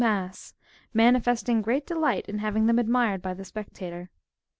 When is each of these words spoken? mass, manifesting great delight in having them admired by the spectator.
mass, 0.03 0.55
manifesting 0.95 1.61
great 1.61 1.85
delight 1.85 2.25
in 2.27 2.39
having 2.39 2.65
them 2.65 2.79
admired 2.79 3.21
by 3.21 3.35
the 3.35 3.45
spectator. 3.45 4.09